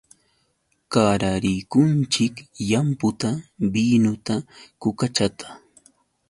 [0.93, 2.33] Qararikunchik
[2.67, 3.29] llamputa,
[3.73, 4.35] binuta,
[4.81, 5.47] kukachata.